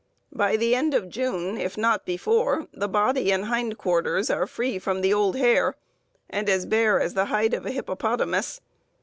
[0.33, 4.79] By the end of June, if not before, the body and hind quarters are free
[4.79, 5.75] from the old hair,
[6.27, 8.61] and as bare as the hide of a hippopotamus.